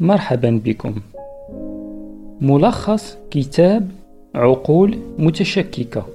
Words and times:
مرحبا 0.00 0.60
بكم. 0.64 0.94
ملخص 2.40 3.18
كتاب 3.30 3.88
عقول 4.34 4.98
متشككة. 5.18 6.06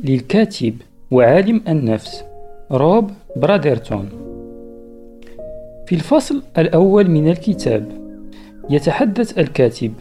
للكاتب 0.00 0.74
وعالم 1.10 1.62
النفس 1.68 2.24
روب 2.72 3.10
برادرتون 3.36 4.08
في 5.86 5.94
الفصل 5.94 6.42
الأول 6.58 7.10
من 7.10 7.28
الكتاب 7.28 7.88
يتحدث 8.70 9.38
الكاتب 9.38 9.92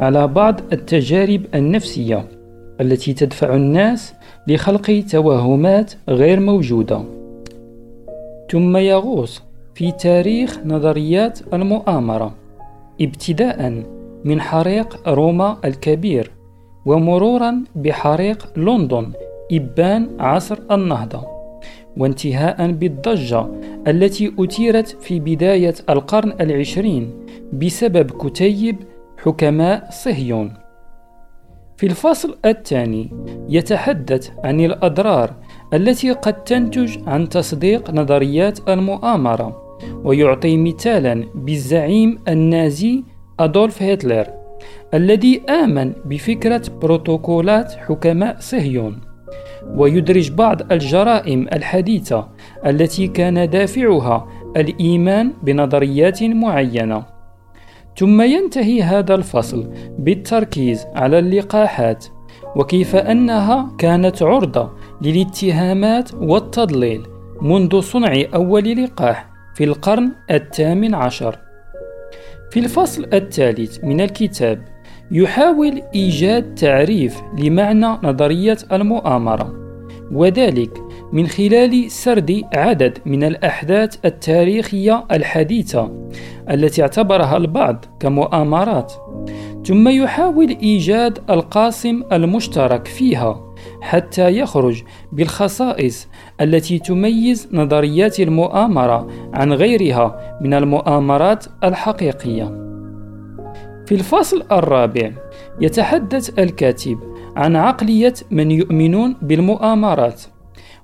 على 0.00 0.28
بعض 0.28 0.60
التجارب 0.72 1.42
النفسية 1.54 2.24
التي 2.80 3.12
تدفع 3.12 3.54
الناس 3.54 4.14
لخلق 4.46 5.04
توهمات 5.10 5.92
غير 6.08 6.40
موجودة. 6.40 7.02
ثم 8.50 8.76
يغوص 8.76 9.42
في 9.78 9.92
تاريخ 9.92 10.58
نظريات 10.64 11.38
المؤامرة 11.54 12.34
ابتداء 13.00 13.84
من 14.24 14.40
حريق 14.40 15.08
روما 15.08 15.56
الكبير 15.64 16.30
ومرورا 16.86 17.64
بحريق 17.76 18.58
لندن 18.58 19.12
إبان 19.52 20.08
عصر 20.20 20.58
النهضة 20.70 21.26
وانتهاء 21.96 22.72
بالضجة 22.72 23.46
التي 23.88 24.34
أثيرت 24.38 24.88
في 25.00 25.20
بداية 25.20 25.74
القرن 25.90 26.32
العشرين 26.40 27.26
بسبب 27.52 28.10
كتيب 28.10 28.76
حكماء 29.24 29.88
صهيون. 29.90 30.54
في 31.76 31.86
الفصل 31.86 32.36
الثاني 32.44 33.10
يتحدث 33.48 34.30
عن 34.44 34.60
الأضرار 34.60 35.34
التي 35.74 36.12
قد 36.12 36.44
تنتج 36.44 36.98
عن 37.06 37.28
تصديق 37.28 37.90
نظريات 37.90 38.68
المؤامرة. 38.68 39.67
ويعطي 40.04 40.56
مثالا 40.56 41.24
بالزعيم 41.34 42.18
النازي 42.28 43.04
أدولف 43.40 43.82
هتلر 43.82 44.26
الذي 44.94 45.42
آمن 45.48 45.92
بفكرة 46.04 46.62
بروتوكولات 46.82 47.72
حكماء 47.72 48.36
صهيون. 48.40 49.00
ويدرج 49.76 50.30
بعض 50.30 50.72
الجرائم 50.72 51.46
الحديثة 51.52 52.28
التي 52.66 53.06
كان 53.06 53.50
دافعها 53.50 54.28
الإيمان 54.56 55.32
بنظريات 55.42 56.22
معينة. 56.22 57.04
ثم 57.96 58.22
ينتهي 58.22 58.82
هذا 58.82 59.14
الفصل 59.14 59.70
بالتركيز 59.98 60.86
على 60.94 61.18
اللقاحات 61.18 62.06
وكيف 62.56 62.96
أنها 62.96 63.70
كانت 63.78 64.22
عرضة 64.22 64.70
للاتهامات 65.02 66.14
والتضليل 66.14 67.02
منذ 67.42 67.80
صنع 67.80 68.22
أول 68.34 68.84
لقاح. 68.84 69.37
في 69.58 69.64
القرن 69.64 70.12
الثامن 70.30 70.94
عشر. 70.94 71.38
في 72.50 72.60
الفصل 72.60 73.06
الثالث 73.12 73.84
من 73.84 74.00
الكتاب 74.00 74.62
يحاول 75.10 75.82
إيجاد 75.94 76.54
تعريف 76.54 77.20
لمعنى 77.38 77.86
نظرية 78.02 78.56
المؤامرة 78.72 79.54
وذلك 80.12 80.78
من 81.12 81.26
خلال 81.26 81.90
سرد 81.90 82.42
عدد 82.54 82.98
من 83.06 83.24
الأحداث 83.24 83.96
التاريخية 84.04 85.04
الحديثة 85.12 86.08
التي 86.50 86.82
اعتبرها 86.82 87.36
البعض 87.36 87.84
كمؤامرات. 88.00 88.92
ثم 89.68 89.88
يحاول 89.88 90.48
إيجاد 90.48 91.18
القاسم 91.30 92.02
المشترك 92.12 92.86
فيها 92.86 93.54
حتى 93.80 94.38
يخرج 94.38 94.82
بالخصائص 95.12 96.08
التي 96.40 96.78
تميز 96.78 97.48
نظريات 97.52 98.20
المؤامرة 98.20 99.08
عن 99.34 99.52
غيرها 99.52 100.38
من 100.40 100.54
المؤامرات 100.54 101.44
الحقيقية. 101.64 102.44
في 103.86 103.92
الفصل 103.92 104.42
الرابع 104.52 105.10
يتحدث 105.60 106.38
الكاتب 106.38 106.98
عن 107.36 107.56
عقلية 107.56 108.14
من 108.30 108.50
يؤمنون 108.50 109.16
بالمؤامرات 109.22 110.22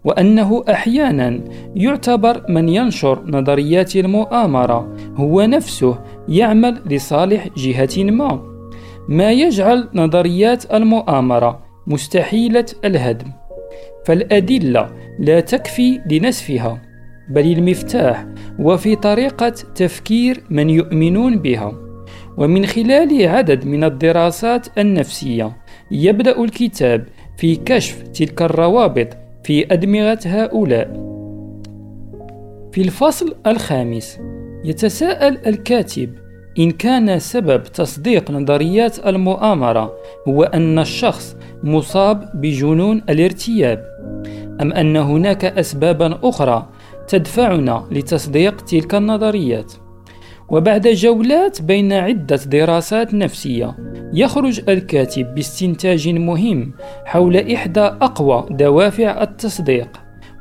وأنه 0.05 0.65
أحيانا 0.71 1.41
يعتبر 1.77 2.43
من 2.49 2.69
ينشر 2.69 3.23
نظريات 3.27 3.97
المؤامرة 3.97 4.97
هو 5.17 5.43
نفسه 5.43 5.99
يعمل 6.29 6.81
لصالح 6.87 7.49
جهة 7.57 8.05
ما 8.05 8.54
ما 9.09 9.33
يجعل 9.33 9.89
نظريات 9.95 10.75
المؤامرة 10.75 11.65
مستحيلة 11.87 12.67
الهدم. 12.85 13.33
فالأدلة 14.07 14.91
لا 15.19 15.41
تكفي 15.41 16.01
لنسفها 16.11 16.83
بل 17.31 17.53
المفتاح 17.53 18.27
وفي 18.59 18.97
طريقة 18.97 19.49
تفكير 19.49 20.45
من 20.51 20.71
يؤمنون 20.71 21.39
بها. 21.39 21.73
ومن 22.37 22.67
خلال 22.67 23.29
عدد 23.29 23.67
من 23.67 23.85
الدراسات 23.85 24.79
النفسية 24.79 25.57
يبدأ 25.91 26.43
الكتاب 26.45 27.05
في 27.37 27.57
كشف 27.57 28.03
تلك 28.03 28.43
الروابط 28.43 29.09
في 29.45 29.73
أدمغة 29.73 30.19
هؤلاء. 30.27 31.15
في 32.73 32.81
الفصل 32.81 33.35
الخامس 33.47 34.21
يتساءل 34.65 35.39
الكاتب 35.47 36.24
إن 36.59 36.71
كان 36.71 37.19
سبب 37.19 37.63
تصديق 37.63 38.31
نظريات 38.31 39.07
المؤامرة 39.07 39.93
هو 40.29 40.43
أن 40.43 40.79
الشخص 40.79 41.37
مصاب 41.63 42.31
بجنون 42.35 43.03
الارتياب 43.09 43.85
أم 44.61 44.73
أن 44.73 44.97
هناك 44.97 45.45
أسبابا 45.45 46.19
أخرى 46.23 46.69
تدفعنا 47.09 47.85
لتصديق 47.91 48.61
تلك 48.61 48.95
النظريات؟ 48.95 49.73
وبعد 50.49 50.89
جولات 50.89 51.63
بين 51.63 51.93
عدة 51.93 52.37
دراسات 52.37 53.15
نفسية 53.15 53.77
يخرج 54.13 54.71
الكاتب 54.71 55.35
باستنتاج 55.35 56.09
مهم 56.09 56.73
حول 57.05 57.37
إحدى 57.37 57.81
أقوى 57.81 58.47
دوافع 58.51 59.23
التصديق 59.23 59.89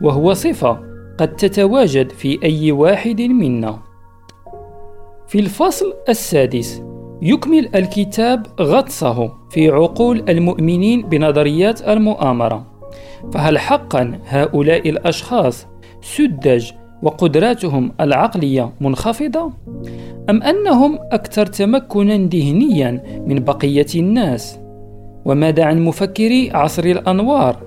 وهو 0.01 0.34
صفة 0.34 0.80
قد 1.18 1.35
تتواجد 1.35 2.09
في 2.09 2.40
أي 2.44 2.72
واحد 2.72 3.22
منا. 3.22 3.93
في 5.33 5.39
الفصل 5.39 5.94
السادس 6.09 6.81
يكمل 7.21 7.75
الكتاب 7.75 8.45
غطسه 8.61 9.31
في 9.49 9.69
عقول 9.69 10.29
المؤمنين 10.29 11.01
بنظريات 11.01 11.81
المؤامرة 11.81 12.66
فهل 13.31 13.59
حقا 13.59 14.19
هؤلاء 14.25 14.89
الأشخاص 14.89 15.67
سذج 16.01 16.71
وقدراتهم 17.03 17.91
العقلية 18.01 18.73
منخفضة؟ 18.81 19.51
أم 20.29 20.44
أنهم 20.44 20.99
أكثر 21.11 21.45
تمكنا 21.45 22.15
ذهنيا 22.15 23.03
من 23.27 23.44
بقية 23.44 23.88
الناس؟ 23.95 24.59
وماذا 25.25 25.63
عن 25.63 25.81
مفكري 25.81 26.51
عصر 26.51 26.83
الأنوار؟ 26.83 27.57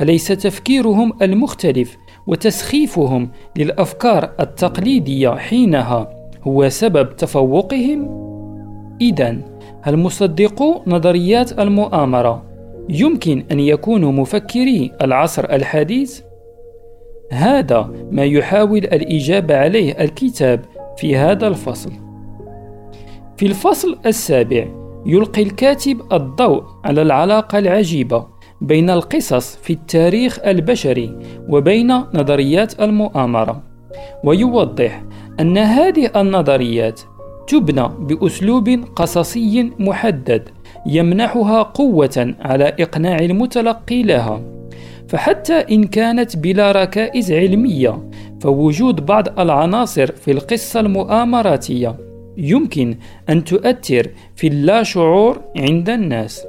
أليس 0.00 0.26
تفكيرهم 0.26 1.12
المختلف 1.22 1.96
وتسخيفهم 2.26 3.30
للأفكار 3.56 4.30
التقليدية 4.40 5.30
حينها 5.30 6.19
هو 6.42 6.68
سبب 6.68 7.16
تفوقهم؟ 7.16 8.20
إذا 9.00 9.36
هل 9.82 9.96
مصدقو 9.96 10.80
نظريات 10.86 11.58
المؤامرة 11.58 12.42
يمكن 12.88 13.44
أن 13.52 13.60
يكونوا 13.60 14.12
مفكري 14.12 14.92
العصر 15.02 15.44
الحديث؟ 15.44 16.20
هذا 17.32 17.90
ما 18.10 18.24
يحاول 18.24 18.78
الإجابة 18.78 19.56
عليه 19.56 19.92
الكتاب 19.92 20.60
في 20.96 21.16
هذا 21.16 21.48
الفصل. 21.48 21.92
في 23.36 23.46
الفصل 23.46 23.98
السابع 24.06 24.66
يلقي 25.06 25.42
الكاتب 25.42 26.12
الضوء 26.12 26.64
على 26.84 27.02
العلاقة 27.02 27.58
العجيبة 27.58 28.26
بين 28.60 28.90
القصص 28.90 29.56
في 29.56 29.72
التاريخ 29.72 30.38
البشري 30.46 31.18
وبين 31.48 31.92
نظريات 31.92 32.80
المؤامرة، 32.80 33.62
ويوضح 34.24 35.02
أن 35.40 35.58
هذه 35.58 36.10
النظريات 36.16 37.00
تبنى 37.46 37.88
بأسلوب 37.98 38.68
قصصي 38.96 39.72
محدد 39.78 40.48
يمنحها 40.86 41.62
قوة 41.62 42.34
على 42.40 42.64
إقناع 42.64 43.18
المتلقي 43.18 44.02
لها. 44.02 44.40
فحتى 45.08 45.52
إن 45.52 45.84
كانت 45.84 46.36
بلا 46.36 46.72
ركائز 46.72 47.32
علمية 47.32 48.10
فوجود 48.40 49.06
بعض 49.06 49.40
العناصر 49.40 50.12
في 50.12 50.30
القصة 50.30 50.80
المؤامراتية 50.80 51.96
يمكن 52.36 52.96
أن 53.28 53.44
تؤثر 53.44 54.06
في 54.36 54.46
اللاشعور 54.46 55.40
عند 55.56 55.90
الناس. 55.90 56.46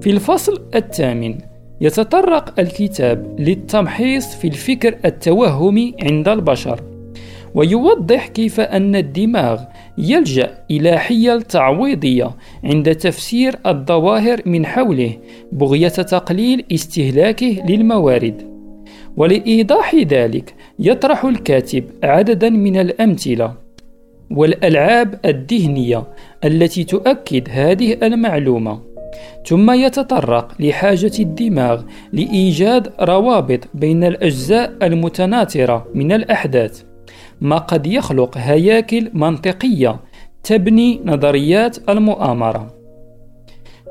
في 0.00 0.10
الفصل 0.10 0.62
الثامن 0.74 1.38
يتطرق 1.80 2.60
الكتاب 2.60 3.36
للتمحيص 3.40 4.34
في 4.34 4.48
الفكر 4.48 4.94
التوهمي 5.04 5.94
عند 6.02 6.28
البشر 6.28 6.80
ويوضح 7.54 8.26
كيف 8.26 8.60
أن 8.60 8.96
الدماغ 8.96 9.60
يلجأ 9.98 10.58
إلى 10.70 10.98
حيل 10.98 11.42
تعويضية 11.42 12.30
عند 12.64 12.94
تفسير 12.94 13.56
الظواهر 13.66 14.40
من 14.46 14.66
حوله 14.66 15.12
بغية 15.52 15.88
تقليل 15.88 16.64
استهلاكه 16.72 17.66
للموارد. 17.68 18.54
ولإيضاح 19.16 19.94
ذلك 19.94 20.54
يطرح 20.78 21.24
الكاتب 21.24 21.84
عددا 22.02 22.50
من 22.50 22.76
الأمثلة 22.76 23.54
والألعاب 24.30 25.20
الذهنية 25.24 26.04
التي 26.44 26.84
تؤكد 26.84 27.48
هذه 27.50 27.96
المعلومة. 28.02 28.93
ثم 29.46 29.70
يتطرق 29.70 30.52
لحاجة 30.60 31.12
الدماغ 31.20 31.82
لإيجاد 32.12 32.92
روابط 33.00 33.60
بين 33.74 34.04
الأجزاء 34.04 34.72
المتناثرة 34.82 35.86
من 35.94 36.12
الأحداث 36.12 36.82
ما 37.40 37.58
قد 37.58 37.86
يخلق 37.86 38.38
هياكل 38.38 39.10
منطقية 39.14 40.00
تبني 40.44 41.00
نظريات 41.04 41.88
المؤامرة. 41.88 42.74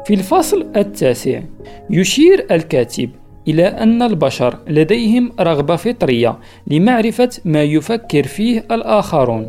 في 0.05 0.13
الفصل 0.13 0.67
التاسع 0.75 1.41
يشير 1.89 2.45
الكاتب 2.51 3.09
إلى 3.47 3.67
أن 3.67 4.01
البشر 4.01 4.57
لديهم 4.67 5.31
رغبة 5.39 5.75
فطرية 5.75 6.39
لمعرفة 6.67 7.29
ما 7.45 7.63
يفكر 7.63 8.23
فيه 8.23 8.65
الآخرون. 8.71 9.47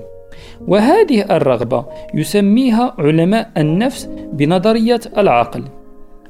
وهذه 0.69 1.37
الرغبة 1.37 1.87
يسميها 2.15 2.95
علماء 2.99 3.51
النفس 3.57 4.09
بنظرية 4.33 5.01
العقل 5.19 5.65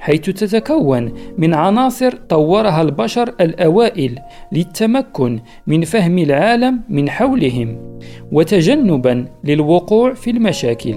حيث 0.04 0.30
تتكون 0.30 1.12
من 1.38 1.54
عناصر 1.54 2.10
طورها 2.28 2.82
البشر 2.82 3.34
الأوائل 3.40 4.18
للتمكن 4.52 5.40
من 5.66 5.84
فهم 5.84 6.18
العالم 6.18 6.80
من 6.88 7.10
حولهم 7.10 7.98
وتجنبا 8.32 9.26
للوقوع 9.44 10.14
في 10.14 10.30
المشاكل. 10.30 10.94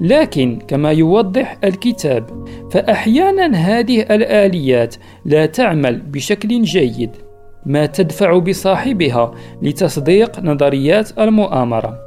لكن 0.00 0.58
كما 0.68 0.92
يوضح 0.92 1.58
الكتاب 1.64 2.46
فأحيانا 2.70 3.56
هذه 3.56 4.00
الآليات 4.00 4.94
لا 5.24 5.46
تعمل 5.46 5.98
بشكل 5.98 6.62
جيد 6.62 7.10
ما 7.66 7.86
تدفع 7.86 8.38
بصاحبها 8.38 9.32
لتصديق 9.62 10.40
نظريات 10.40 11.18
المؤامرة. 11.18 11.98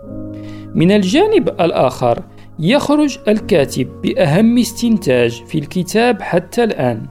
من 0.75 0.91
الجانب 0.91 1.49
الآخر 1.49 2.23
يخرج 2.59 3.19
الكاتب 3.27 3.87
بأهم 4.01 4.57
استنتاج 4.57 5.43
في 5.47 5.57
الكتاب 5.57 6.21
حتى 6.21 6.63
الآن 6.63 7.05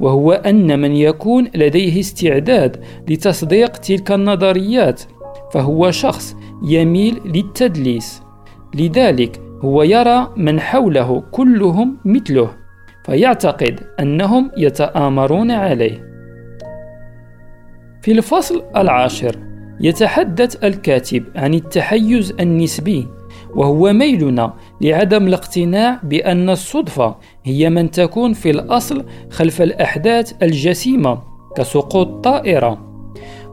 وهو 0.00 0.32
أن 0.32 0.78
من 0.80 0.96
يكون 0.96 1.48
لديه 1.54 2.00
استعداد 2.00 2.84
لتصديق 3.08 3.76
تلك 3.76 4.12
النظريات 4.12 5.02
فهو 5.52 5.90
شخص 5.90 6.36
يميل 6.64 7.20
للتدليس. 7.24 8.22
لذلك 8.74 9.40
هو 9.60 9.82
يرى 9.82 10.32
من 10.36 10.60
حوله 10.60 11.22
كلهم 11.30 11.96
مثله 12.04 12.50
فيعتقد 13.04 13.80
أنهم 14.00 14.50
يتآمرون 14.56 15.50
عليه. 15.50 16.08
في 18.02 18.12
الفصل 18.12 18.62
العاشر 18.76 19.47
يتحدث 19.80 20.64
الكاتب 20.64 21.24
عن 21.36 21.54
التحيز 21.54 22.34
النسبي 22.40 23.06
وهو 23.54 23.92
ميلنا 23.92 24.54
لعدم 24.80 25.26
الاقتناع 25.26 26.00
بأن 26.02 26.50
الصدفة 26.50 27.16
هي 27.44 27.70
من 27.70 27.90
تكون 27.90 28.32
في 28.32 28.50
الأصل 28.50 29.04
خلف 29.30 29.62
الأحداث 29.62 30.32
الجسيمة 30.42 31.22
كسقوط 31.56 32.24
طائرة. 32.24 32.88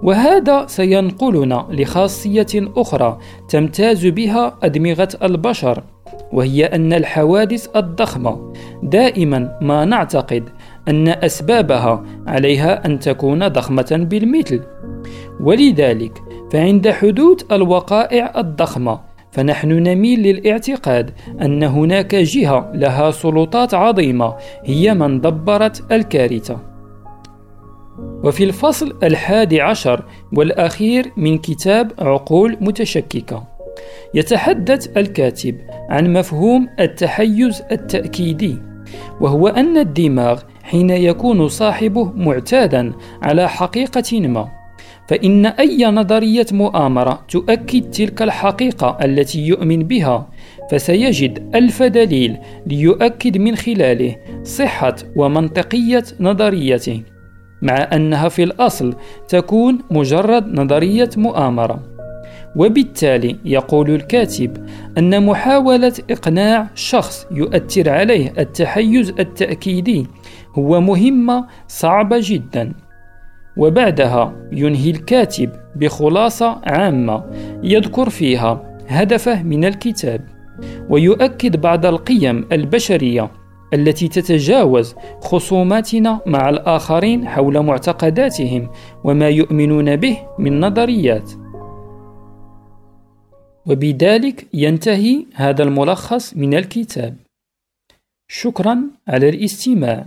وهذا 0.03 0.65
سينقلنا 0.67 1.67
لخاصية 1.71 2.47
أخرى 2.77 3.17
تمتاز 3.49 4.07
بها 4.07 4.57
أدمغة 4.63 5.09
البشر 5.23 5.83
وهي 6.33 6.65
أن 6.65 6.93
الحوادث 6.93 7.67
الضخمة 7.75 8.53
دائما 8.83 9.59
ما 9.61 9.85
نعتقد 9.85 10.49
أن 10.87 11.07
أسبابها 11.07 12.03
عليها 12.27 12.85
أن 12.85 12.99
تكون 12.99 13.47
ضخمة 13.47 14.07
بالمثل. 14.09 14.61
ولذلك 15.39 16.23
فعند 16.51 16.89
حدوث 16.89 17.51
الوقائع 17.51 18.33
الضخمة 18.37 18.99
فنحن 19.31 19.69
نميل 19.69 20.23
للاعتقاد 20.23 21.11
أن 21.41 21.63
هناك 21.63 22.15
جهة 22.15 22.71
لها 22.73 23.11
سلطات 23.11 23.73
عظيمة 23.73 24.35
هي 24.63 24.93
من 24.93 25.21
دبرت 25.21 25.91
الكارثة. 25.91 26.59
وفي 28.23 28.43
الفصل 28.43 28.97
الحادي 29.03 29.61
عشر 29.61 30.05
والأخير 30.33 31.11
من 31.17 31.37
كتاب 31.37 31.91
عقول 31.99 32.57
متشككة 32.61 33.43
يتحدث 34.13 34.97
الكاتب 34.97 35.57
عن 35.89 36.13
مفهوم 36.13 36.67
التحيز 36.79 37.63
التأكيدي 37.71 38.57
وهو 39.21 39.47
أن 39.47 39.77
الدماغ 39.77 40.41
حين 40.63 40.89
يكون 40.89 41.47
صاحبه 41.47 42.11
معتادا 42.15 42.93
على 43.21 43.49
حقيقة 43.49 44.19
ما. 44.19 44.54
فإن 45.07 45.45
أي 45.45 45.85
نظرية 45.85 46.45
مؤامرة 46.51 47.25
تؤكد 47.29 47.91
تلك 47.91 48.21
الحقيقة 48.21 48.97
التي 49.03 49.47
يؤمن 49.47 49.83
بها 49.83 50.29
فسيجد 50.71 51.55
ألف 51.55 51.83
دليل 51.83 52.37
ليؤكد 52.67 53.37
من 53.37 53.55
خلاله 53.55 54.15
صحة 54.43 54.95
ومنطقية 55.15 56.03
نظريته 56.19 57.01
مع 57.61 57.89
أنها 57.93 58.29
في 58.29 58.43
الأصل 58.43 58.95
تكون 59.27 59.79
مجرد 59.91 60.59
نظرية 60.59 61.09
مؤامرة. 61.17 61.79
وبالتالي 62.55 63.35
يقول 63.45 63.89
الكاتب 63.89 64.67
أن 64.97 65.25
محاولة 65.25 65.93
إقناع 66.11 66.67
شخص 66.75 67.27
يؤثر 67.31 67.89
عليه 67.89 68.33
التحيز 68.37 69.09
التأكيدي 69.19 70.07
هو 70.55 70.81
مهمة 70.81 71.47
صعبة 71.67 72.17
جدا. 72.21 72.73
وبعدها 73.57 74.35
ينهي 74.51 74.89
الكاتب 74.89 75.49
بخلاصة 75.75 76.61
عامة 76.63 77.23
يذكر 77.63 78.09
فيها 78.09 78.77
هدفه 78.87 79.43
من 79.43 79.65
الكتاب 79.65 80.21
ويؤكد 80.89 81.61
بعض 81.61 81.85
القيم 81.85 82.45
البشرية 82.51 83.31
التي 83.73 84.07
تتجاوز 84.07 84.95
خصوماتنا 85.21 86.19
مع 86.25 86.49
الآخرين 86.49 87.27
حول 87.27 87.59
معتقداتهم 87.59 88.69
وما 89.03 89.29
يؤمنون 89.29 89.95
به 89.95 90.17
من 90.39 90.59
نظريات. 90.59 91.31
وبذلك 93.65 94.47
ينتهي 94.53 95.25
هذا 95.33 95.63
الملخص 95.63 96.37
من 96.37 96.53
الكتاب. 96.53 97.15
شكرا 98.27 98.81
على 99.07 99.29
الاستماع. 99.29 100.05